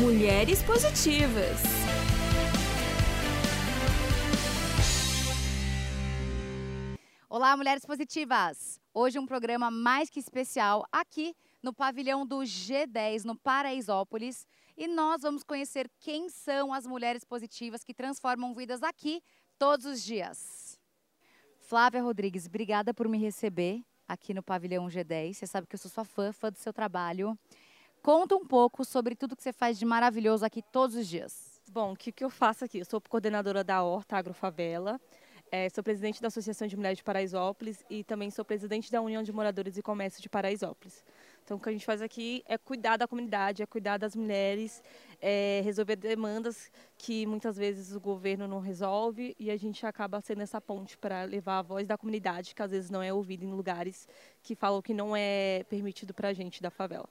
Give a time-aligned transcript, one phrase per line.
[0.00, 1.60] Mulheres Positivas.
[7.28, 8.80] Olá, mulheres positivas!
[8.94, 14.46] Hoje um programa mais que especial aqui no pavilhão do G10, no Paraisópolis.
[14.76, 19.20] E nós vamos conhecer quem são as mulheres positivas que transformam vidas aqui
[19.58, 20.78] todos os dias.
[21.58, 25.34] Flávia Rodrigues, obrigada por me receber aqui no pavilhão G10.
[25.34, 27.36] Você sabe que eu sou sua fã, fã do seu trabalho.
[28.08, 31.60] Conta um pouco sobre tudo que você faz de maravilhoso aqui todos os dias.
[31.70, 32.78] Bom, o que, que eu faço aqui?
[32.78, 34.98] Eu sou coordenadora da Horta Agrofavela,
[35.52, 39.22] é, sou presidente da Associação de Mulheres de Paraisópolis e também sou presidente da União
[39.22, 41.04] de Moradores e Comércio de Paraisópolis.
[41.44, 44.82] Então, o que a gente faz aqui é cuidar da comunidade, é cuidar das mulheres,
[45.20, 50.40] é resolver demandas que muitas vezes o governo não resolve e a gente acaba sendo
[50.40, 53.52] essa ponte para levar a voz da comunidade, que às vezes não é ouvida em
[53.52, 54.08] lugares
[54.42, 57.06] que falam que não é permitido para a gente da favela.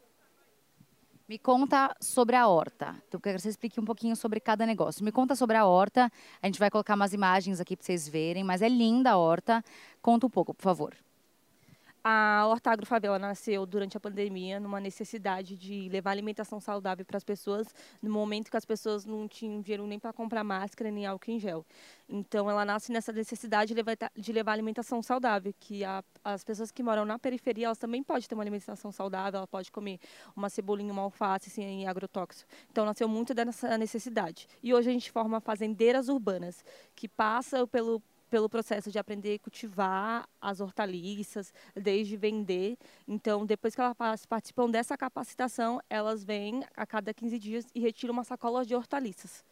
[1.27, 2.95] Me conta sobre a horta.
[3.05, 5.04] Então, eu quero que você explique um pouquinho sobre cada negócio.
[5.04, 6.10] Me conta sobre a horta.
[6.41, 9.62] A gente vai colocar umas imagens aqui para vocês verem, mas é linda a horta.
[10.02, 10.96] Conta um pouco, por favor.
[12.10, 17.24] A Horta Agrofavela nasceu durante a pandemia numa necessidade de levar alimentação saudável para as
[17.26, 17.68] pessoas
[18.02, 21.38] no momento que as pessoas não tinham dinheiro nem para comprar máscara nem álcool em
[21.38, 21.66] gel.
[22.08, 26.72] Então ela nasce nessa necessidade de levar, de levar alimentação saudável, que a, as pessoas
[26.72, 29.99] que moram na periferia, elas também podem ter uma alimentação saudável, ela pode comer
[30.34, 32.49] uma cebolinha, uma alface sem agrotóxico.
[32.71, 34.48] Então nasceu muito dessa necessidade.
[34.64, 36.64] E hoje a gente forma fazendeiras urbanas,
[36.96, 42.78] que passam pelo pelo processo de aprender a cultivar as hortaliças, desde vender.
[43.08, 48.14] Então, depois que elas participam dessa capacitação, elas vêm a cada 15 dias e retiram
[48.14, 49.44] uma sacola de hortaliças.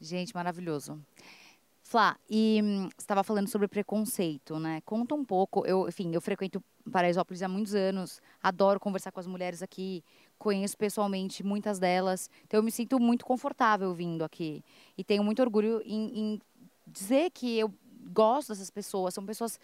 [0.00, 1.00] Gente, maravilhoso.
[1.82, 4.80] Flá, e hum, estava falando sobre preconceito, né?
[4.84, 5.66] Conta um pouco.
[5.66, 10.04] Eu, enfim, eu frequento Paraisópolis há muitos anos, adoro conversar com as mulheres aqui,
[10.38, 14.62] conheço pessoalmente muitas delas, então eu me sinto muito confortável vindo aqui
[14.96, 16.40] e tenho muito orgulho em, em
[16.86, 17.72] dizer que eu
[18.12, 19.58] gosto dessas pessoas, são pessoas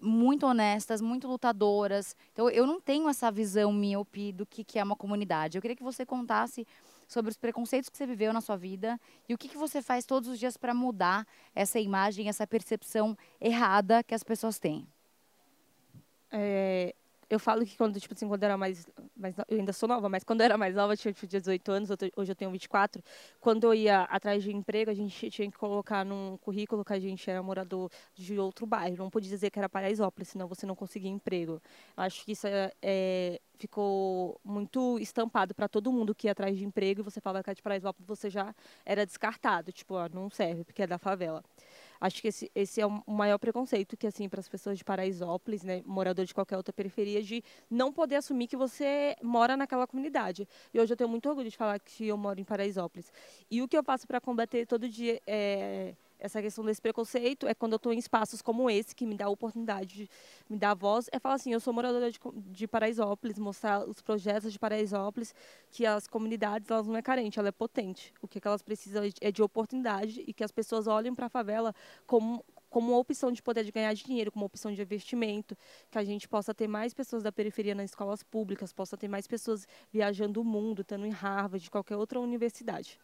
[0.00, 2.16] muito honestas, muito lutadoras.
[2.32, 5.56] Então, eu não tenho essa visão míope do que, que é uma comunidade.
[5.56, 6.66] Eu queria que você contasse
[7.06, 8.98] sobre os preconceitos que você viveu na sua vida
[9.28, 13.16] e o que, que você faz todos os dias para mudar essa imagem, essa percepção
[13.40, 14.86] errada que as pessoas têm.
[16.30, 16.94] É,
[17.28, 18.86] eu falo que quando, tipo assim, quando eu era mais,
[19.22, 21.88] mais eu ainda sou nova, mas quando eu era mais nova, tinha tipo, 18 anos,
[22.16, 23.02] hoje eu tenho 24,
[23.40, 26.98] quando eu ia atrás de emprego, a gente tinha que colocar num currículo que a
[26.98, 30.74] gente era morador de outro bairro, não podia dizer que era Paraisópolis, senão você não
[30.74, 31.62] conseguia emprego.
[31.96, 36.56] Eu acho que isso é, é ficou muito estampado para todo mundo que ia atrás
[36.58, 38.52] de emprego e você falava que era de Paraisópolis, você já
[38.84, 41.44] era descartado, tipo, ó, não serve porque é da favela.
[42.02, 45.62] Acho que esse, esse é o maior preconceito que, assim, para as pessoas de Paraisópolis,
[45.62, 50.48] né, morador de qualquer outra periferia, de não poder assumir que você mora naquela comunidade.
[50.74, 53.12] E hoje eu tenho muito orgulho de falar que eu moro em Paraisópolis.
[53.48, 57.54] E o que eu faço para combater todo dia é essa questão desse preconceito é
[57.54, 60.10] quando eu estou em espaços como esse, que me dá a oportunidade, de,
[60.48, 64.00] me dá a voz, é falar assim, eu sou moradora de, de Paraisópolis, mostrar os
[64.00, 65.34] projetos de Paraisópolis,
[65.70, 68.14] que as comunidades, elas não é carente, ela é potente.
[68.22, 71.28] O que, que elas precisam é de oportunidade e que as pessoas olhem para a
[71.28, 71.74] favela
[72.06, 75.56] como, como uma opção de poder de ganhar dinheiro, como uma opção de investimento,
[75.90, 79.26] que a gente possa ter mais pessoas da periferia nas escolas públicas, possa ter mais
[79.26, 82.98] pessoas viajando o mundo, estando em Harvard, qualquer outra universidade.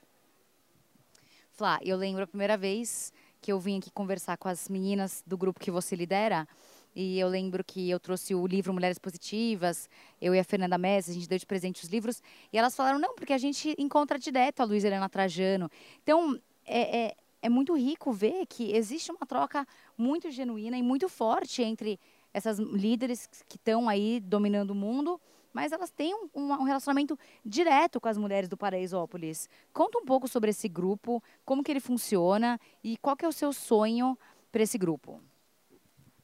[1.59, 5.37] Flá, eu lembro a primeira vez que eu vim aqui conversar com as meninas do
[5.37, 6.47] grupo que você lidera.
[6.95, 9.91] E eu lembro que eu trouxe o livro Mulheres Positivas,
[10.23, 12.23] eu e a Fernanda Messi, a gente deu de presente os livros.
[12.53, 15.69] E elas falaram, não, porque a gente encontra direto a Luiz Helena Trajano.
[16.01, 21.09] Então, é, é, é muito rico ver que existe uma troca muito genuína e muito
[21.09, 21.99] forte entre
[22.33, 25.21] essas líderes que estão aí dominando o mundo
[25.59, 29.49] mas elas têm um, um, relacionamento direto com as mulheres do Paraisópolis.
[29.73, 33.33] Conta um pouco sobre esse grupo, como que ele funciona e qual que é o
[33.33, 34.17] seu sonho
[34.53, 35.21] para esse grupo.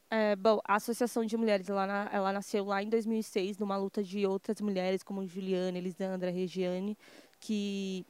[0.09, 4.25] É, bom, a Associação de Mulheres, ela, ela nasceu lá em 2006, numa luta de
[4.25, 6.97] outras mulheres, como Juliana, Elisandra, Regiane,
[7.41, 8.07] que,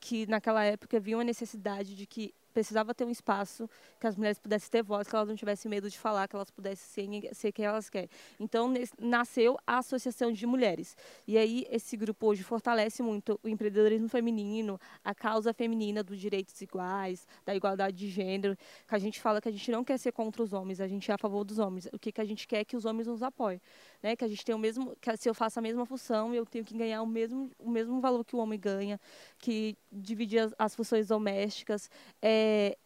[0.00, 3.68] que naquela época viam a necessidade de que precisava ter um espaço
[4.00, 6.50] que as mulheres pudessem ter voz, que elas não tivessem medo de falar, que elas
[6.50, 8.08] pudessem ser, ser quem elas querem.
[8.38, 10.96] Então, nasceu a Associação de Mulheres.
[11.26, 16.58] E aí, esse grupo hoje fortalece muito o empreendedorismo feminino, a causa feminina dos direitos
[16.60, 18.56] iguais, da igualdade de gênero,
[18.86, 21.10] que a gente fala que a gente não quer ser contra os homens, a gente
[21.10, 21.88] é a favor dos homens.
[21.92, 23.60] O que, que a gente quer é que os homens nos apoiem.
[24.04, 24.14] Né?
[24.14, 26.62] Que a gente tem o mesmo, que se eu faço a mesma função, eu tenho
[26.62, 29.00] que ganhar o mesmo, o mesmo valor que o homem ganha,
[29.38, 31.90] que dividir as, as funções domésticas.
[32.20, 32.76] É,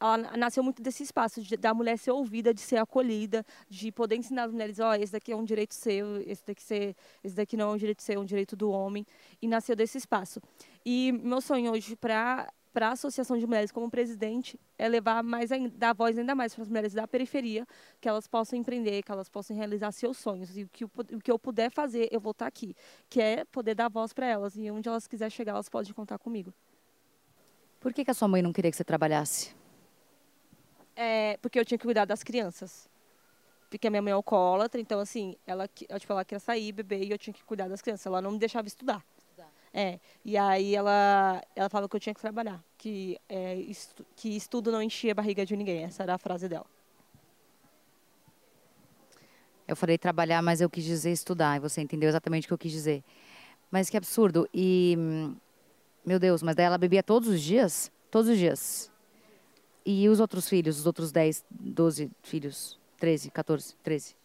[0.00, 4.14] ela nasceu muito desse espaço de, da mulher ser ouvida, de ser acolhida, de poder
[4.14, 6.94] ensinar as mulheres, ó, oh, esse daqui é um direito seu, esse daqui, ser,
[7.24, 9.04] esse daqui não é um direito seu, é um direito do homem.
[9.42, 10.40] E nasceu desse espaço.
[10.86, 12.48] E meu sonho hoje para
[12.78, 16.54] para a Associação de Mulheres como presidente é levar mais ainda, dar voz ainda mais
[16.54, 17.66] para as mulheres da periferia,
[18.00, 20.56] que elas possam empreender, que elas possam realizar seus sonhos.
[20.56, 20.90] E o que, o,
[21.20, 22.76] que eu puder fazer, eu vou estar aqui,
[23.10, 24.56] que é poder dar voz para elas.
[24.56, 26.54] E onde elas quiserem chegar, elas podem contar comigo.
[27.80, 29.56] Por que, que a sua mãe não queria que você trabalhasse?
[30.94, 32.88] É, porque eu tinha que cuidar das crianças.
[33.68, 37.10] Porque a minha mãe é alcoólatra, então assim, ela, tipo, ela queria sair, beber, e
[37.10, 38.06] eu tinha que cuidar das crianças.
[38.06, 39.04] Ela não me deixava estudar.
[39.72, 44.36] É, e aí ela, ela falava que eu tinha que trabalhar, que, é, estu, que
[44.36, 45.84] estudo não enchia a barriga de ninguém.
[45.84, 46.66] Essa era a frase dela.
[49.66, 52.58] Eu falei trabalhar, mas eu quis dizer estudar, e você entendeu exatamente o que eu
[52.58, 53.04] quis dizer.
[53.70, 54.48] Mas que absurdo.
[54.52, 54.96] E,
[56.04, 57.92] meu Deus, mas daí ela bebia todos os dias?
[58.10, 58.90] Todos os dias.
[59.84, 62.78] E os outros filhos, os outros 10, 12 filhos?
[62.98, 64.17] 13, 14, 13?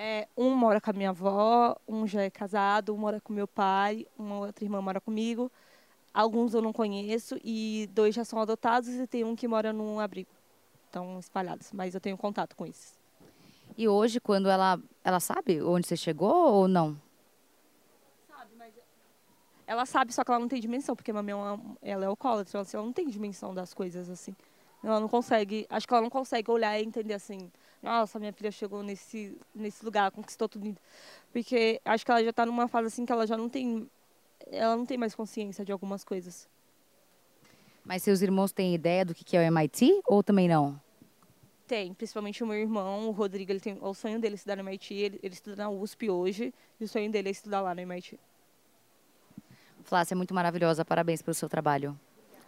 [0.00, 3.48] É, um mora com a minha avó, um já é casado, um mora com meu
[3.48, 5.50] pai, uma outra irmã mora comigo.
[6.14, 9.98] Alguns eu não conheço e dois já são adotados e tem um que mora num
[9.98, 10.30] abrigo.
[10.86, 12.96] Estão espalhados, mas eu tenho contato com esses.
[13.76, 16.96] E hoje, quando ela, ela sabe onde você chegou ou não?
[18.28, 18.72] Sabe, mas
[19.66, 21.34] ela sabe, só que ela não tem dimensão, porque a mamãe
[21.82, 24.34] ela é alcoólatra, ela não tem dimensão das coisas assim.
[24.80, 27.50] Ela não consegue, acho que ela não consegue olhar e entender assim,
[27.82, 30.76] nossa, minha filha chegou nesse, nesse lugar, conquistou tudo.
[31.32, 33.88] Porque acho que ela já está numa fase assim que ela já não tem,
[34.46, 36.48] ela não tem mais consciência de algumas coisas.
[37.84, 40.80] Mas seus irmãos têm ideia do que é o MIT ou também não?
[41.66, 44.62] Tem, principalmente o meu irmão, o Rodrigo, ele tem o sonho dele é estudar no
[44.62, 47.80] MIT, ele, ele estuda na USP hoje, e o sonho dele é estudar lá no
[47.82, 48.18] MIT.
[49.84, 51.98] Flá, você é muito maravilhosa, parabéns pelo seu trabalho.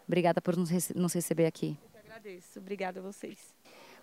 [0.07, 1.79] Obrigada por nos, nos receber aqui
[2.21, 2.59] agradeço.
[2.59, 3.55] Obrigada a vocês.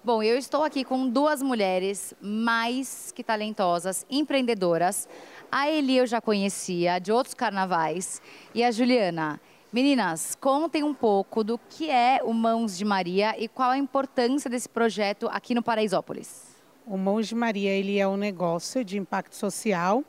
[0.07, 5.05] Bom, eu estou aqui com duas mulheres mais que talentosas, empreendedoras.
[5.51, 8.21] A Eli eu já conhecia de outros carnavais
[8.55, 9.37] e a Juliana.
[9.69, 14.49] Meninas, contem um pouco do que é o Mãos de Maria e qual a importância
[14.49, 16.55] desse projeto aqui no Paraisópolis.
[16.85, 20.05] O Mãos de Maria ele é um negócio de impacto social.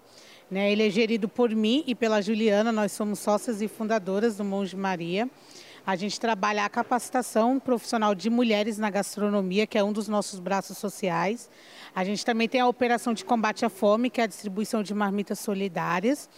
[0.49, 0.71] Né?
[0.71, 2.71] Ele é gerido por mim e pela Juliana.
[2.71, 5.29] Nós somos sócias e fundadoras do Mãos de Maria.
[5.88, 10.38] A gente trabalha a capacitação profissional de mulheres na gastronomia, que é um dos nossos
[10.38, 11.49] braços sociais.
[11.94, 14.93] A gente também tem a operação de combate à fome, que é a distribuição de
[14.93, 16.29] marmitas solidárias.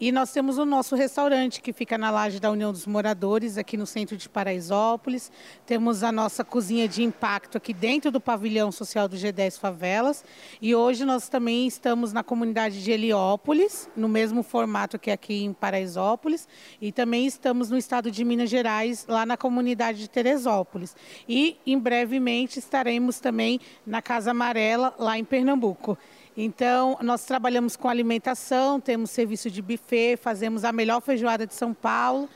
[0.00, 3.76] E nós temos o nosso restaurante, que fica na laje da União dos Moradores, aqui
[3.76, 5.32] no centro de Paraisópolis.
[5.66, 10.24] Temos a nossa cozinha de impacto aqui dentro do pavilhão social do G10 Favelas.
[10.62, 15.52] E hoje nós também estamos na comunidade de Heliópolis, no mesmo formato que aqui em
[15.52, 16.46] Paraisópolis.
[16.80, 20.96] E também estamos no estado de Minas Gerais, lá na comunidade de Teresópolis.
[21.28, 25.98] E em brevemente estaremos também na Casa Amarela, lá em Pernambuco.
[26.40, 31.74] Então, nós trabalhamos com alimentação, temos serviço de buffet, fazemos a melhor feijoada de São
[31.74, 32.28] Paulo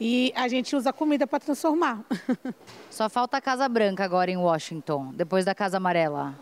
[0.00, 2.02] e a gente usa comida para transformar.
[2.90, 6.34] Só falta a Casa Branca agora em Washington, depois da Casa Amarela.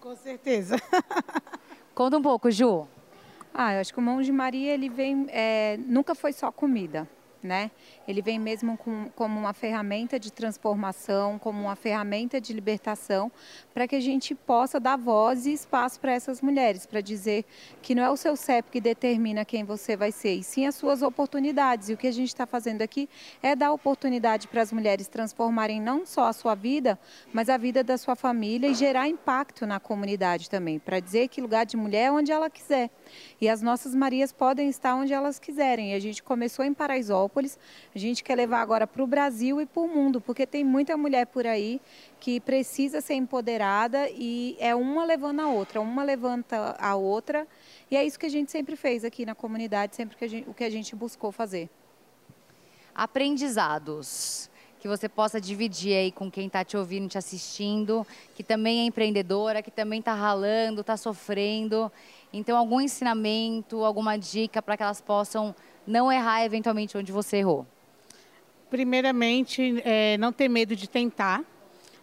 [0.00, 0.76] Com certeza.
[1.94, 2.88] Conta um pouco, Ju.
[3.54, 7.08] Ah, eu acho que o Mão de Maria ele vem, é, nunca foi só comida
[7.46, 7.70] né?
[8.06, 13.30] Ele vem mesmo com, como uma ferramenta de transformação, como uma ferramenta de libertação,
[13.72, 17.44] para que a gente possa dar voz e espaço para essas mulheres, para dizer
[17.80, 20.74] que não é o seu CEP que determina quem você vai ser, e sim as
[20.74, 21.88] suas oportunidades.
[21.88, 23.08] E o que a gente está fazendo aqui
[23.42, 26.98] é dar oportunidade para as mulheres transformarem não só a sua vida,
[27.32, 31.40] mas a vida da sua família e gerar impacto na comunidade também, para dizer que
[31.40, 32.90] lugar de mulher é onde ela quiser.
[33.40, 35.92] E as nossas Marias podem estar onde elas quiserem.
[35.92, 37.35] E a gente começou em Paraisópolis,
[37.94, 40.96] a gente quer levar agora para o Brasil e para o mundo, porque tem muita
[40.96, 41.80] mulher por aí
[42.20, 47.46] que precisa ser empoderada e é uma levando a outra, uma levanta a outra.
[47.90, 50.54] E é isso que a gente sempre fez aqui na comunidade, sempre que gente, o
[50.54, 51.68] que a gente buscou fazer.
[52.94, 58.80] Aprendizados que você possa dividir aí com quem está te ouvindo, te assistindo, que também
[58.80, 61.90] é empreendedora, que também está ralando, está sofrendo
[62.32, 65.54] então, algum ensinamento, alguma dica para que elas possam
[65.86, 67.66] não errar eventualmente onde você errou?
[68.68, 71.44] Primeiramente, é, não ter medo de tentar.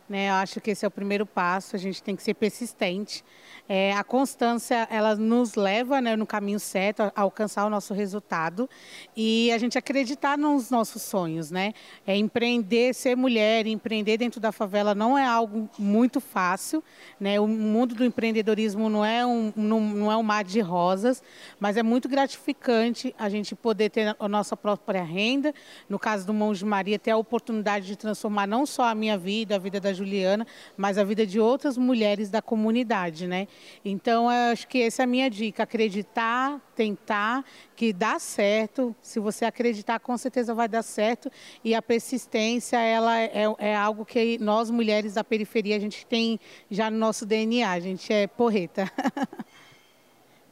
[0.08, 0.30] Né?
[0.30, 1.76] Eu acho que esse é o primeiro passo.
[1.76, 3.24] A gente tem que ser persistente.
[3.68, 8.70] É, a constância, ela nos leva né, no caminho certo, a alcançar o nosso resultado
[9.16, 11.74] e a gente acreditar nos nossos sonhos, né?
[12.06, 16.84] É, empreender, ser mulher, empreender dentro da favela não é algo muito fácil,
[17.18, 17.40] né?
[17.40, 21.24] O mundo do empreendedorismo não é um, não, não é um mar de rosas,
[21.58, 25.54] mas é muito gratificante a gente poder ter a nossa própria renda.
[25.88, 29.56] No caso do Monge Maria, ter a oportunidade de transformar não só a minha vida,
[29.56, 33.48] a vida da Juliana, mas a vida de outras mulheres da comunidade, né?
[33.86, 37.44] Então, acho que essa é a minha dica: acreditar, tentar,
[37.76, 38.96] que dá certo.
[39.02, 41.32] Se você acreditar, com certeza vai dar certo.
[41.64, 46.40] E a persistência, ela é, é algo que nós mulheres da periferia a gente tem
[46.70, 47.70] já no nosso DNA.
[47.70, 48.90] A gente é porreta.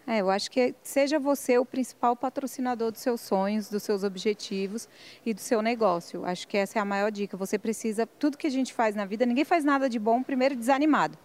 [0.08, 4.89] É, eu acho que seja você o principal patrocinador dos seus sonhos, dos seus objetivos
[5.25, 6.25] e do seu negócio.
[6.25, 7.38] Acho que essa é a maior dica.
[7.38, 10.55] Você precisa, tudo que a gente faz na vida, ninguém faz nada de bom primeiro
[10.55, 11.17] desanimado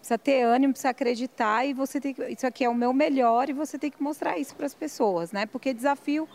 [0.00, 3.48] precisa ter ânimo, precisa acreditar e você tem que, isso aqui é o meu melhor
[3.48, 5.46] e você tem que mostrar isso para as pessoas, né?
[5.46, 6.26] Porque desafio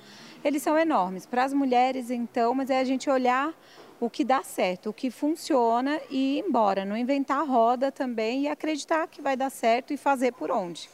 [0.44, 3.54] eles são enormes para as mulheres então, mas é a gente olhar
[4.00, 8.48] o que dá certo, o que funciona e ir embora, não inventar roda também e
[8.48, 10.90] acreditar que vai dar certo e fazer por onde.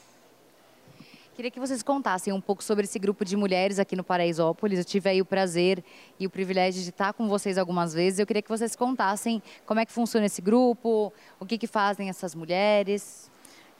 [1.41, 4.77] Queria que vocês contassem um pouco sobre esse grupo de mulheres aqui no Paraisópolis.
[4.77, 5.83] Eu tive aí o prazer
[6.19, 8.19] e o privilégio de estar com vocês algumas vezes.
[8.19, 12.09] Eu queria que vocês contassem como é que funciona esse grupo, o que, que fazem
[12.09, 13.31] essas mulheres.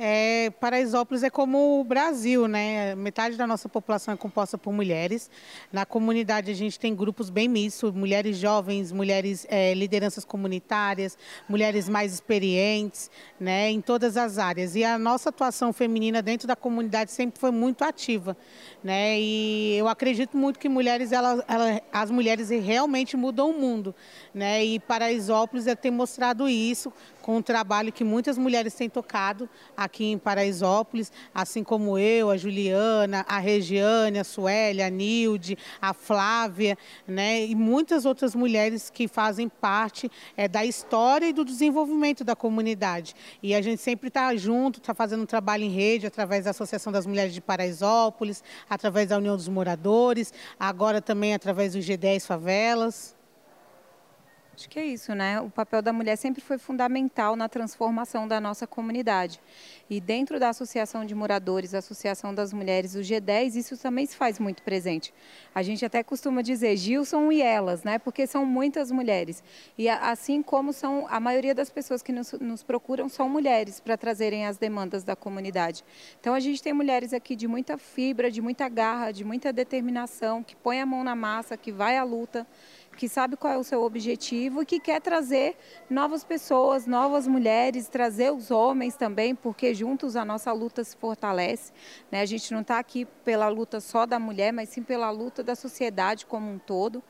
[0.03, 2.96] É, Paraisópolis é como o Brasil, né?
[2.96, 5.29] Metade da nossa população é composta por mulheres.
[5.72, 11.15] Na comunidade a gente tem grupos bem mistos, mulheres jovens, mulheres é, lideranças comunitárias,
[11.48, 13.70] mulheres mais experientes, né?
[13.70, 14.75] Em todas as áreas.
[14.75, 18.36] E a nossa atuação feminina dentro da comunidade sempre foi muito ativa,
[18.84, 19.20] né?
[19.20, 21.12] E eu acredito muito que mulheres,
[21.93, 23.93] as mulheres realmente mudam o mundo,
[24.34, 24.65] né?
[24.65, 26.91] E Paraisópolis é ter mostrado isso
[27.22, 32.38] com o trabalho que muitas mulheres têm tocado aqui em Paraisópolis, assim como eu, a
[32.38, 39.08] Juliana, a Regiane, a Suélia, a Nilde, a Flávia, né, e muitas outras mulheres que
[39.08, 43.16] fazem parte é, da história e do desenvolvimento da comunidade.
[43.42, 46.92] E a gente sempre está junto, está fazendo um trabalho em rede através da Associação
[46.92, 53.21] das Mulheres de Paraisópolis, através da União dos Moradores, agora também através do G10 Favelas.
[54.62, 55.41] Acho que é isso, né?
[55.41, 59.41] O papel da mulher sempre foi fundamental na transformação da nossa comunidade.
[59.89, 64.38] E dentro da Associação de Moradores, Associação das Mulheres, o G10, isso também se faz
[64.38, 65.12] muito presente.
[65.56, 67.98] A gente até costuma dizer Gilson e elas, né?
[67.98, 69.44] Porque são muitas mulheres.
[69.75, 73.98] E assim como são a maioria das pessoas que nos, nos procuram são mulheres para
[73.98, 75.84] trazerem as demandas da comunidade.
[76.20, 80.44] Então a gente tem mulheres aqui de muita fibra, de muita garra, de muita determinação,
[80.44, 82.46] que põe a mão na massa, que vai à luta
[83.01, 85.58] que sabe qual é o seu objetivo e que quer trazer
[85.89, 91.74] novas pessoas, novas mulheres, trazer os homens também, porque juntos a nossa luta se fortalece.
[92.12, 92.22] Né?
[92.22, 95.55] A gente não está aqui pela luta só da mulher, mas sim pela luta da
[95.55, 97.01] sociedade como um todo.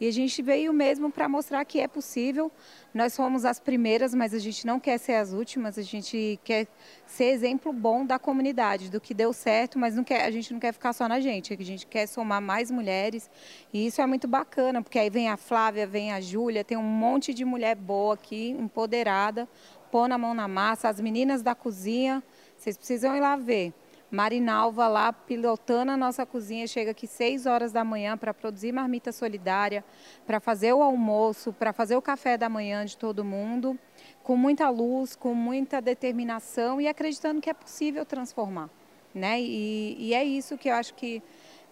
[0.00, 2.50] E a gente veio mesmo para mostrar que é possível.
[2.92, 5.78] Nós somos as primeiras, mas a gente não quer ser as últimas.
[5.78, 6.66] A gente quer
[7.06, 10.60] ser exemplo bom da comunidade, do que deu certo, mas não quer, a gente não
[10.60, 11.52] quer ficar só na gente.
[11.52, 13.30] A gente quer somar mais mulheres.
[13.72, 16.82] E isso é muito bacana, porque aí vem a Flávia, vem a Júlia, tem um
[16.82, 19.48] monte de mulher boa aqui, empoderada,
[19.90, 20.88] pôr na mão na massa.
[20.88, 22.22] As meninas da cozinha,
[22.56, 23.72] vocês precisam ir lá ver.
[24.10, 29.10] Marinalva lá pilotando a nossa cozinha, chega aqui 6 horas da manhã para produzir marmita
[29.10, 29.84] solidária,
[30.26, 33.78] para fazer o almoço, para fazer o café da manhã de todo mundo,
[34.22, 38.70] com muita luz, com muita determinação e acreditando que é possível transformar.
[39.14, 39.40] Né?
[39.40, 41.22] E, e é isso que eu acho que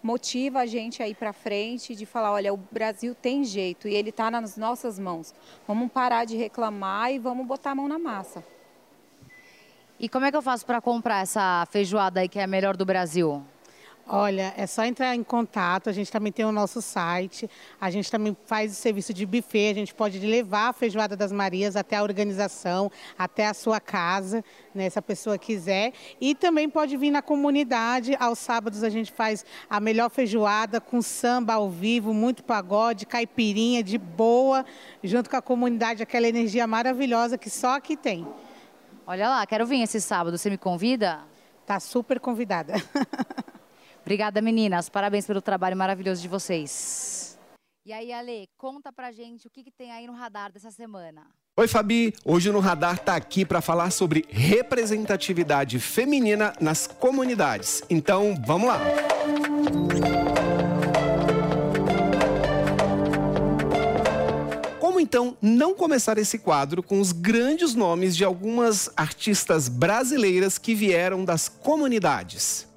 [0.05, 3.95] motiva a gente a ir para frente, de falar, olha, o Brasil tem jeito e
[3.95, 5.33] ele está nas nossas mãos.
[5.67, 8.43] Vamos parar de reclamar e vamos botar a mão na massa.
[10.05, 12.77] E como é que eu faço para comprar essa feijoada aí que é a melhor
[12.77, 13.43] do Brasil?
[14.07, 15.89] Olha, é só entrar em contato.
[15.89, 17.49] A gente também tem o nosso site.
[17.81, 19.71] A gente também faz o serviço de buffet.
[19.71, 24.45] A gente pode levar a feijoada das Marias até a organização, até a sua casa,
[24.75, 25.91] né, se a pessoa quiser.
[26.21, 28.15] E também pode vir na comunidade.
[28.19, 33.81] Aos sábados a gente faz a melhor feijoada com samba ao vivo, muito pagode, caipirinha
[33.81, 34.63] de boa,
[35.03, 38.27] junto com a comunidade, aquela energia maravilhosa que só aqui tem.
[39.07, 40.37] Olha lá, quero vir esse sábado.
[40.37, 41.19] Você me convida?
[41.65, 42.73] Tá super convidada.
[44.01, 44.89] Obrigada, meninas.
[44.89, 47.37] Parabéns pelo trabalho maravilhoso de vocês.
[47.85, 51.27] E aí, Ale, conta pra gente o que, que tem aí no radar dessa semana.
[51.57, 52.13] Oi, Fabi.
[52.25, 57.83] Hoje no Radar tá aqui para falar sobre representatividade feminina nas comunidades.
[57.89, 58.79] Então, vamos lá.
[59.27, 60.34] Música
[65.15, 71.23] então não começar esse quadro com os grandes nomes de algumas artistas brasileiras que vieram
[71.23, 72.67] das comunidades?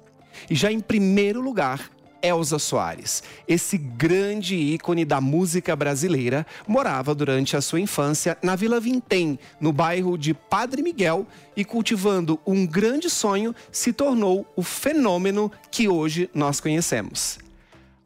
[0.49, 1.91] E já em primeiro lugar,
[2.21, 3.23] Elza Soares.
[3.45, 9.73] Esse grande ícone da música brasileira morava durante a sua infância na Vila Vintém, no
[9.73, 11.27] bairro de Padre Miguel,
[11.57, 17.37] e cultivando um grande sonho, se tornou o fenômeno que hoje nós conhecemos.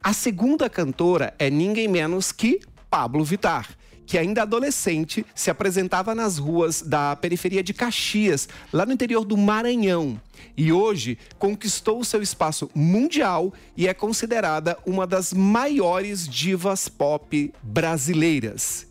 [0.02, 6.38] A segunda cantora é ninguém menos que Pablo Vittar que ainda adolescente se apresentava nas
[6.38, 10.20] ruas da periferia de Caxias, lá no interior do Maranhão.
[10.58, 18.86] E hoje conquistou seu espaço mundial e é considerada uma das maiores divas pop brasileiras.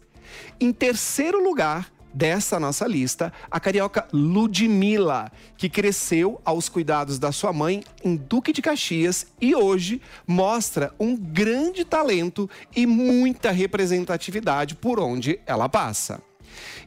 [0.59, 7.53] Em terceiro lugar, dessa nossa lista a carioca Ludmilla, que cresceu aos cuidados da sua
[7.53, 15.01] mãe em Duque de Caxias e hoje mostra um grande talento e muita representatividade por
[15.01, 16.21] onde ela passa.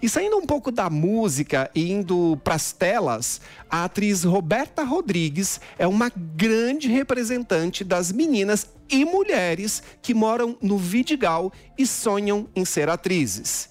[0.02, 5.60] E saindo um pouco da música e indo para as telas, a atriz Roberta Rodrigues
[5.78, 12.64] é uma grande representante das meninas e mulheres que moram no Vidigal e sonham em
[12.66, 13.70] ser atrizes.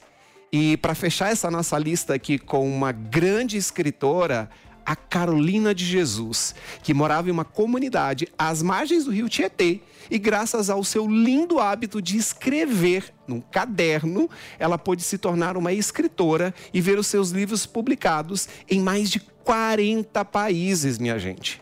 [0.57, 4.49] E para fechar essa nossa lista aqui com uma grande escritora,
[4.87, 10.17] a Carolina de Jesus, que morava em uma comunidade às margens do rio Tietê e
[10.17, 16.55] graças ao seu lindo hábito de escrever num caderno, ela pôde se tornar uma escritora
[16.73, 21.61] e ver os seus livros publicados em mais de 40 países, minha gente.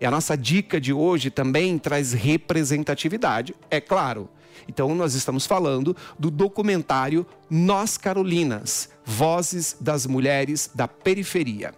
[0.00, 4.30] E a nossa dica de hoje também traz representatividade, é claro.
[4.68, 11.74] Então, nós estamos falando do documentário Nós Carolinas Vozes das Mulheres da Periferia.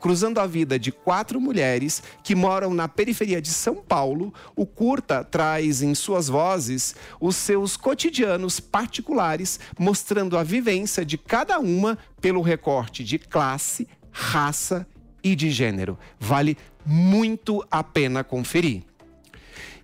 [0.00, 5.24] Cruzando a vida de quatro mulheres que moram na periferia de São Paulo, o curta
[5.24, 12.42] traz em suas vozes os seus cotidianos particulares, mostrando a vivência de cada uma pelo
[12.42, 14.86] recorte de classe, raça
[15.22, 15.98] e de gênero.
[16.18, 16.56] Vale
[16.86, 18.84] muito a pena conferir.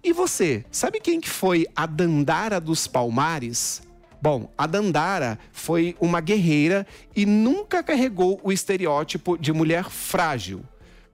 [0.04, 3.80] E você, sabe quem que foi a Dandara dos Palmares?
[4.20, 10.62] Bom, a Dandara foi uma guerreira e nunca carregou o estereótipo de mulher frágil.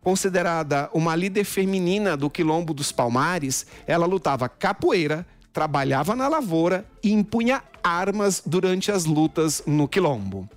[0.03, 7.13] Considerada uma líder feminina do Quilombo dos Palmares, ela lutava capoeira, trabalhava na lavoura e
[7.13, 10.49] impunha armas durante as lutas no Quilombo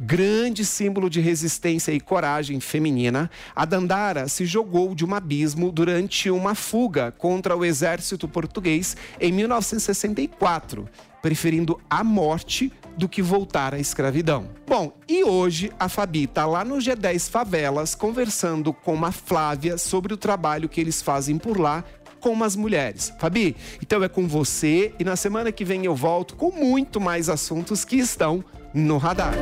[0.00, 6.30] grande símbolo de resistência e coragem feminina, a Dandara se jogou de um abismo durante
[6.30, 10.88] uma fuga contra o exército português em 1964,
[11.20, 14.48] preferindo a morte do que voltar à escravidão.
[14.66, 20.14] Bom, e hoje a Fabi está lá no G10 Favelas conversando com a Flávia sobre
[20.14, 21.84] o trabalho que eles fazem por lá
[22.20, 23.12] com as mulheres.
[23.18, 27.28] Fabi, então é com você e na semana que vem eu volto com muito mais
[27.28, 29.34] assuntos que estão no radar.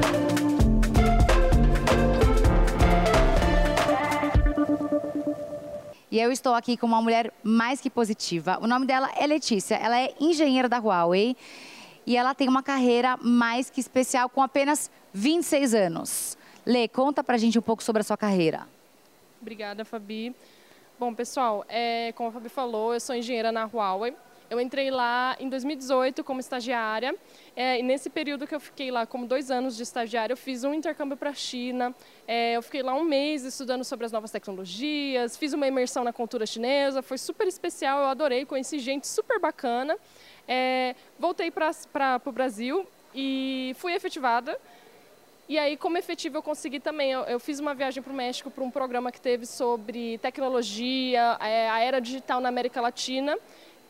[6.11, 8.59] E eu estou aqui com uma mulher mais que positiva.
[8.63, 9.75] O nome dela é Letícia.
[9.75, 11.37] Ela é engenheira da Huawei
[12.07, 16.39] e ela tem uma carreira mais que especial com apenas 26 anos.
[16.65, 18.67] Lê, conta pra gente um pouco sobre a sua carreira.
[19.41, 20.35] Obrigada, Fabi.
[20.99, 24.15] Bom, pessoal, é, como a Fabi falou, eu sou engenheira na Huawei.
[24.51, 27.15] Eu entrei lá em 2018 como estagiária.
[27.55, 30.65] É, e nesse período que eu fiquei lá como dois anos de estagiária, eu fiz
[30.65, 31.95] um intercâmbio para a China.
[32.27, 36.15] É, eu fiquei lá um mês estudando sobre as novas tecnologias, fiz uma imersão na
[36.15, 37.03] cultura chinesa.
[37.03, 39.99] Foi super especial, eu adorei, conheci gente super bacana.
[40.47, 44.59] É, voltei para o Brasil e fui efetivada.
[45.47, 47.13] E aí, como efetivo, eu consegui também.
[47.13, 51.37] Eu, eu fiz uma viagem para o México para um programa que teve sobre tecnologia,
[51.39, 53.37] é, a era digital na América Latina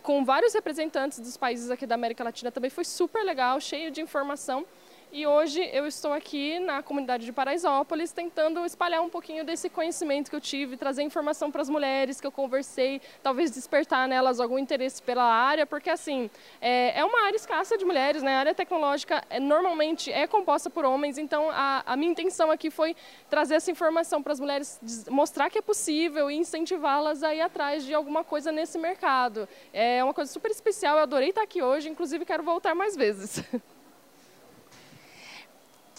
[0.08, 4.00] com vários representantes dos países aqui da América Latina também foi super legal, cheio de
[4.00, 4.64] informação.
[5.10, 10.28] E hoje eu estou aqui na comunidade de Paraisópolis tentando espalhar um pouquinho desse conhecimento
[10.28, 14.58] que eu tive, trazer informação para as mulheres que eu conversei, talvez despertar nelas algum
[14.58, 16.28] interesse pela área, porque assim,
[16.60, 18.36] é, é uma área escassa de mulheres, né?
[18.36, 22.70] A área tecnológica é, normalmente é composta por homens, então a, a minha intenção aqui
[22.70, 22.94] foi
[23.30, 27.82] trazer essa informação para as mulheres, mostrar que é possível e incentivá-las a ir atrás
[27.82, 29.48] de alguma coisa nesse mercado.
[29.72, 33.42] É uma coisa super especial, eu adorei estar aqui hoje, inclusive quero voltar mais vezes.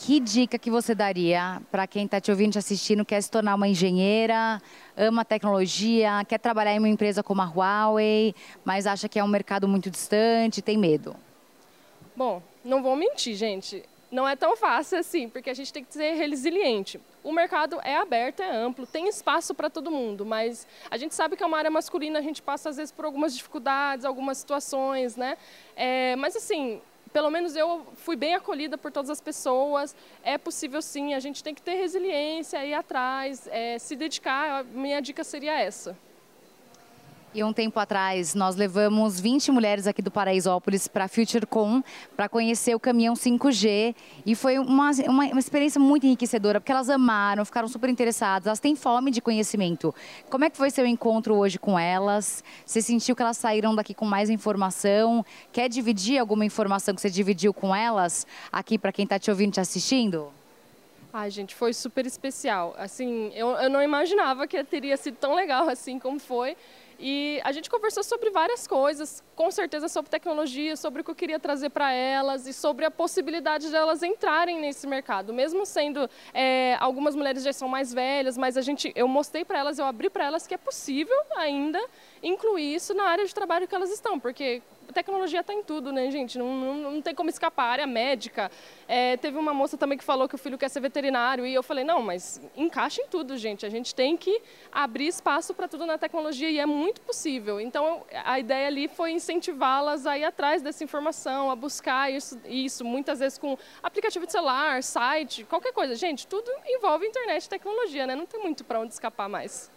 [0.02, 3.54] Que dica que você daria para quem está te ouvindo, te assistindo, quer se tornar
[3.56, 4.62] uma engenheira,
[4.96, 8.34] ama tecnologia, quer trabalhar em uma empresa como a Huawei,
[8.64, 11.18] mas acha que é um mercado muito distante, tem medo?
[12.16, 13.84] Bom, não vou mentir, gente.
[14.10, 16.98] Não é tão fácil assim, porque a gente tem que ser resiliente.
[17.22, 21.36] O mercado é aberto, é amplo, tem espaço para todo mundo, mas a gente sabe
[21.36, 25.18] que é uma área masculina, a gente passa às vezes por algumas dificuldades, algumas situações,
[25.18, 25.38] né?
[25.76, 29.96] É, mas assim, pelo menos eu fui bem acolhida por todas as pessoas.
[30.24, 34.64] É possível sim, a gente tem que ter resiliência, ir atrás, é, se dedicar.
[34.66, 35.98] Minha dica seria essa.
[37.32, 41.84] E um tempo atrás, nós levamos 20 mulheres aqui do Paraisópolis para a FutureCon
[42.18, 43.96] para conhecer o caminhão 5G.
[44.26, 48.60] E foi uma, uma, uma, experiência muito enriquecedora, porque elas amaram, ficaram super interessadas, elas
[48.60, 49.94] têm fome de conhecimento.
[50.28, 52.44] Como é que foi seu encontro hoje com elas?
[52.66, 55.24] Você sentiu que elas saíram daqui com mais informação?
[55.52, 59.54] Quer dividir alguma informação que você dividiu com elas aqui para quem está te ouvindo,
[59.54, 60.32] te assistindo?
[61.14, 62.76] Ai, gente, foi super especial.
[62.78, 66.58] Assim, eu, eu não imaginava que teria sido tão legal assim como foi.
[67.02, 71.16] E a gente conversou sobre várias coisas, com certeza sobre tecnologia, sobre o que eu
[71.16, 75.34] queria trazer para elas e sobre a possibilidade de elas entrarem nesse mercado.
[75.34, 79.60] Mesmo sendo, é, algumas mulheres já são mais velhas, mas a gente, eu mostrei para
[79.60, 81.82] elas, eu abri para elas que é possível ainda
[82.22, 84.62] incluir isso na área de trabalho que elas estão, porque
[84.94, 86.38] tecnologia está em tudo, né, gente?
[86.38, 87.60] Não, não, não, tem como escapar.
[87.70, 88.52] A área médica.
[88.88, 91.46] É, teve uma moça também que falou que o filho quer ser veterinário.
[91.46, 93.66] E eu falei, não, mas encaixa em tudo, gente.
[93.66, 97.60] A gente tem que abrir espaço para tudo na tecnologia e é muito possível.
[97.60, 102.84] Então, a ideia ali foi incentivá-las a ir atrás dessa informação, a buscar isso, isso,
[102.86, 105.96] muitas vezes com aplicativo de celular, site, qualquer coisa.
[105.96, 108.16] Gente, tudo envolve internet e tecnologia, né?
[108.16, 109.72] Não tem muito para onde escapar mais.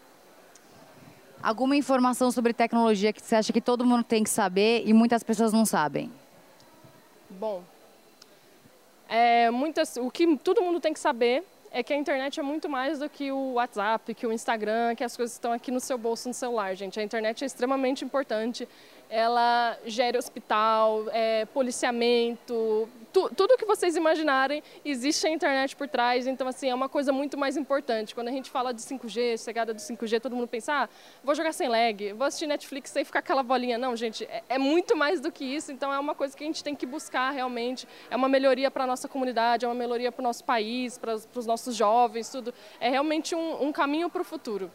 [1.43, 5.23] Alguma informação sobre tecnologia que você acha que todo mundo tem que saber e muitas
[5.23, 6.11] pessoas não sabem?
[7.29, 7.63] Bom,
[9.09, 12.69] é, muitas, o que todo mundo tem que saber é que a internet é muito
[12.69, 15.99] mais do que o WhatsApp, que o Instagram, que as coisas estão aqui no seu
[15.99, 17.01] bolso, no celular, gente.
[17.01, 18.69] A internet é extremamente importante.
[19.15, 26.27] Ela gera hospital, é, policiamento, tu, tudo que vocês imaginarem, existe a internet por trás.
[26.27, 28.15] Então, assim, é uma coisa muito mais importante.
[28.15, 30.89] Quando a gente fala de 5G, chegada do 5G, todo mundo pensa, ah,
[31.23, 33.77] vou jogar sem lag, vou assistir Netflix sem ficar aquela bolinha.
[33.77, 35.71] Não, gente, é, é muito mais do que isso.
[35.71, 37.87] Então, é uma coisa que a gente tem que buscar realmente.
[38.11, 41.15] É uma melhoria para a nossa comunidade, é uma melhoria para o nosso país, para
[41.15, 42.55] os nossos jovens, tudo.
[42.81, 44.71] É realmente um, um caminho para o futuro.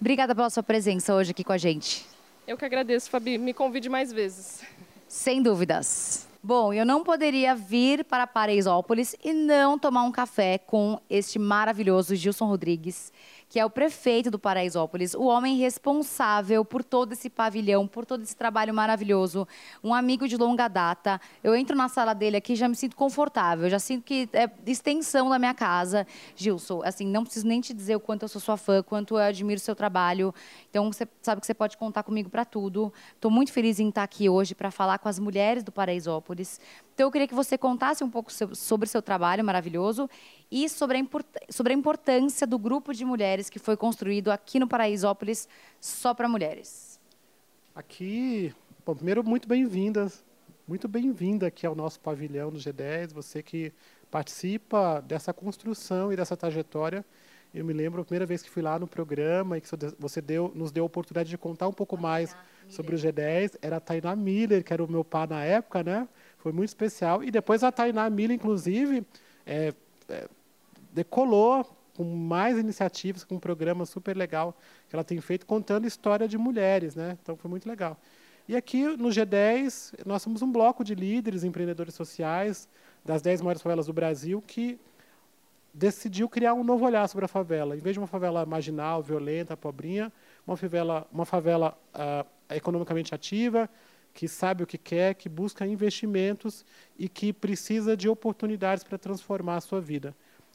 [0.00, 2.13] Obrigada pela sua presença hoje aqui com a gente.
[2.46, 3.38] Eu que agradeço, Fabi.
[3.38, 4.62] Me convide mais vezes.
[5.08, 6.28] Sem dúvidas.
[6.42, 12.14] Bom, eu não poderia vir para Paraisópolis e não tomar um café com este maravilhoso
[12.14, 13.10] Gilson Rodrigues,
[13.54, 18.20] que é o prefeito do Paraisópolis, o homem responsável por todo esse pavilhão, por todo
[18.24, 19.46] esse trabalho maravilhoso,
[19.80, 21.20] um amigo de longa data.
[21.40, 25.30] Eu entro na sala dele aqui já me sinto confortável, já sinto que é extensão
[25.30, 26.04] da minha casa.
[26.34, 29.22] Gilson, assim, não preciso nem te dizer o quanto eu sou sua fã, quanto eu
[29.22, 30.34] admiro o seu trabalho.
[30.68, 32.92] Então, você sabe que você pode contar comigo para tudo.
[33.14, 36.60] Estou muito feliz em estar aqui hoje para falar com as mulheres do Paraisópolis.
[36.92, 40.10] Então, eu queria que você contasse um pouco sobre o seu trabalho maravilhoso
[40.50, 41.02] e sobre a,
[41.50, 45.48] sobre a importância do grupo de mulheres que foi construído aqui no Paraisópolis
[45.80, 47.00] só para mulheres.
[47.74, 48.54] Aqui,
[48.86, 50.24] bom, primeiro, muito bem-vindas,
[50.66, 53.72] muito bem-vinda aqui ao nosso pavilhão no G10, você que
[54.10, 57.04] participa dessa construção e dessa trajetória.
[57.54, 60.50] Eu me lembro a primeira vez que fui lá no programa e que você deu,
[60.54, 62.36] nos deu a oportunidade de contar um pouco mais
[62.68, 63.56] sobre o G10.
[63.62, 66.08] Era a Tainá Miller, que era o meu pai na época, né?
[66.38, 67.22] Foi muito especial.
[67.22, 69.06] E depois a Tainá Miller, inclusive,
[69.46, 69.72] é,
[70.08, 70.28] é,
[70.92, 74.56] decolou com mais iniciativas, com um programa super legal
[74.88, 76.94] que ela tem feito, contando história de mulheres.
[76.94, 77.16] Né?
[77.22, 77.96] Então, foi muito legal.
[78.46, 82.68] E aqui no G10, nós somos um bloco de líderes, empreendedores sociais
[83.04, 84.78] das 10 maiores favelas do Brasil que
[85.72, 87.76] decidiu criar um novo olhar sobre a favela.
[87.76, 90.12] Em vez de uma favela marginal, violenta, pobrinha,
[90.46, 93.68] uma favela, uma favela uh, economicamente ativa,
[94.14, 96.64] que sabe o que quer, que busca investimentos
[96.98, 100.14] e que precisa de oportunidades para transformar a sua vida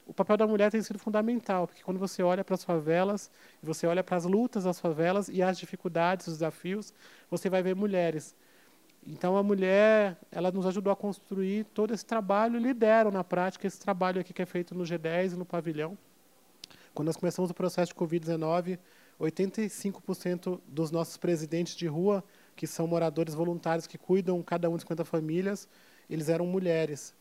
[0.09, 3.29] o papel da mulher tem sido fundamental, porque quando você olha para as favelas,
[3.61, 6.91] você olha para as lutas das favelas e as dificuldades, os desafios,
[7.29, 8.35] você vai ver mulheres.
[9.05, 13.79] Então a mulher, ela nos ajudou a construir todo esse trabalho, lideram na prática esse
[13.79, 15.95] trabalho aqui que é feito no G10 e no pavilhão.
[16.91, 18.79] Quando nós começamos o processo de Covid-19,
[19.21, 22.23] 85% dos nossos presidentes de rua,
[22.59, 25.65] que são moradores voluntários que cuidam cada um de 50 famílias,
[26.09, 27.15] eles eram mulheres.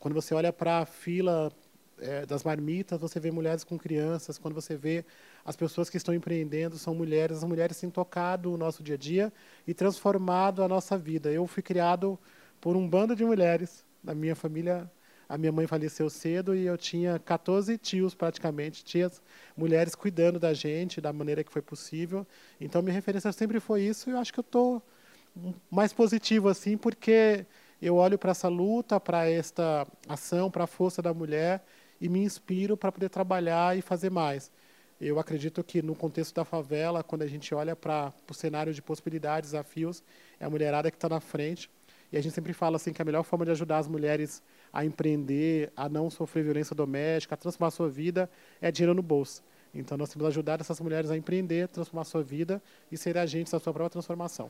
[0.00, 1.52] Quando você olha para a fila
[1.96, 5.04] é, das marmitas, você vê mulheres com crianças, quando você vê
[5.44, 8.98] as pessoas que estão empreendendo, são mulheres, as mulheres têm tocado o nosso dia a
[8.98, 9.32] dia
[9.64, 11.30] e transformado a nossa vida.
[11.30, 12.18] Eu fui criado
[12.60, 14.90] por um bando de mulheres, na minha família,
[15.28, 19.22] a minha mãe faleceu cedo e eu tinha 14 tios praticamente, tias,
[19.56, 22.26] mulheres cuidando da gente da maneira que foi possível.
[22.60, 24.82] Então minha referência sempre foi isso e eu acho que eu estou
[25.70, 27.46] mais positivo assim, porque
[27.80, 31.64] eu olho para essa luta, para esta ação, para a força da mulher
[32.00, 34.50] e me inspiro para poder trabalhar e fazer mais.
[35.00, 38.80] Eu acredito que no contexto da favela, quando a gente olha para o cenário de
[38.80, 40.02] possibilidades, desafios,
[40.38, 41.68] é a mulherada que está na frente.
[42.14, 44.40] E a gente sempre fala assim que a melhor forma de ajudar as mulheres
[44.72, 49.02] a empreender, a não sofrer violência doméstica, a transformar a sua vida é dinheiro no
[49.02, 49.42] bolso.
[49.74, 53.18] Então nós temos que ajudar essas mulheres a empreender, transformar a sua vida e ser
[53.18, 54.48] agentes da sua própria transformação.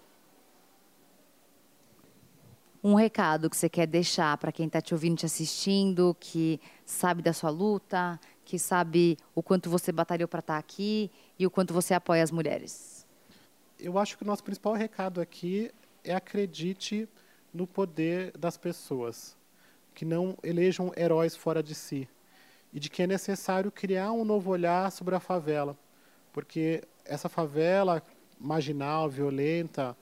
[2.83, 7.23] Um recado que você quer deixar para quem está te ouvindo, te assistindo, que sabe
[7.23, 11.51] da sua luta, que sabe o quanto você batalhou para estar tá aqui e o
[11.51, 13.07] quanto você apoia as mulheres?
[13.81, 15.71] Eu acho que o nosso principal recado aqui
[16.05, 17.09] é acredite
[17.55, 19.37] no poder das pessoas,
[19.95, 22.09] que não elejam heróis fora de si
[22.73, 25.79] e de que é necessário criar um novo olhar sobre a favela,
[26.33, 28.03] porque essa favela
[28.39, 29.97] marginal, violenta,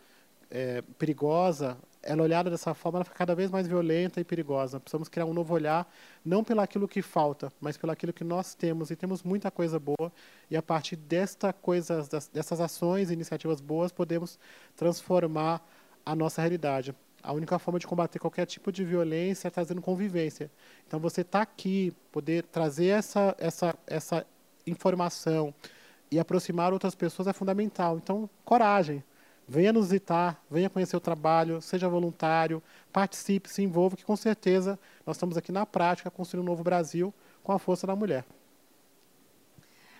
[0.50, 4.80] é, perigosa, ela olhada dessa forma, ela fica cada vez mais violenta e perigosa.
[4.80, 5.90] Precisamos criar um novo olhar,
[6.24, 8.90] não pelo aquilo que falta, mas pelo aquilo que nós temos.
[8.90, 10.12] E temos muita coisa boa.
[10.50, 14.38] E a partir desta coisa, dessas ações e iniciativas boas, podemos
[14.74, 15.64] transformar
[16.04, 16.94] a nossa realidade.
[17.22, 20.50] A única forma de combater qualquer tipo de violência é trazendo convivência.
[20.86, 24.26] Então, você está aqui, poder trazer essa, essa, essa
[24.66, 25.54] informação
[26.10, 27.96] e aproximar outras pessoas é fundamental.
[27.96, 29.02] Então, coragem.
[29.46, 34.78] Venha nos visitar, venha conhecer o trabalho, seja voluntário, participe, se envolva, que com certeza
[35.04, 38.24] nós estamos aqui na prática construindo um novo Brasil com a força da mulher.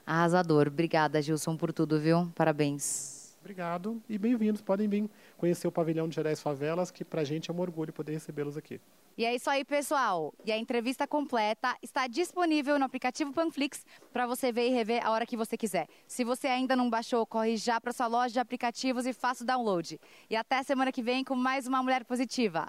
[0.06, 0.68] Arrasador.
[0.68, 2.30] Obrigada, Gilson, por tudo, viu?
[2.34, 3.21] Parabéns.
[3.42, 4.62] Obrigado e bem-vindos.
[4.62, 7.92] Podem vir conhecer o pavilhão de Gerais Favelas, que para a gente é um orgulho
[7.92, 8.80] poder recebê-los aqui.
[9.18, 10.32] E é isso aí, pessoal.
[10.46, 15.10] E a entrevista completa está disponível no aplicativo Panflix para você ver e rever a
[15.10, 15.88] hora que você quiser.
[16.06, 19.46] Se você ainda não baixou, corre já para sua loja de aplicativos e faça o
[19.46, 20.00] download.
[20.30, 22.68] E até semana que vem com mais uma Mulher Positiva.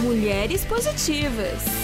[0.00, 1.83] Mulheres Positivas.